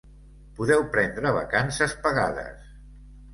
[0.59, 2.73] Podeu prendre vacances pagades.